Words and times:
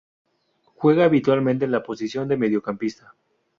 Juega 0.73 1.05
habitualmente 1.05 1.65
en 1.65 1.69
la 1.71 1.83
posición 1.83 2.27
de 2.27 2.35
mediocampista. 2.35 3.13